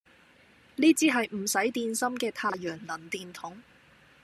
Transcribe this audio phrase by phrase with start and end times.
[0.77, 3.61] 呢支係唔使電芯嘅太陽能電筒